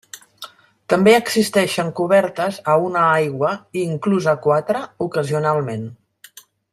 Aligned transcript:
També 0.93 1.11
existixen 1.17 1.91
cobertes 1.99 2.57
a 2.75 2.79
una 2.87 3.05
aigua 3.19 3.53
i 3.81 3.85
inclús 3.91 4.31
a 4.35 4.37
quatre, 4.47 4.85
ocasionalment. 5.09 5.89